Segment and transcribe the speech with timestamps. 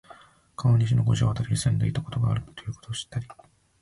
[0.55, 3.27] 川西の五条あたりに住んでいたことがあるということを知ったり、